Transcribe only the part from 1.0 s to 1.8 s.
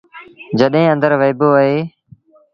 وهيٚبو اهي۔